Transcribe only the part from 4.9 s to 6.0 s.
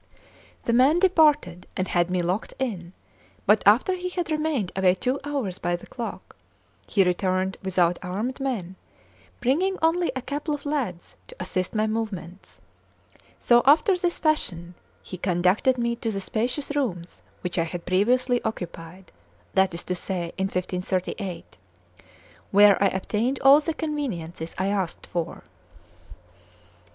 two hours by the